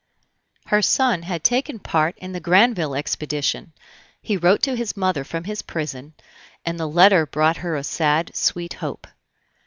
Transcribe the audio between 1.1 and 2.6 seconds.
had taken part in the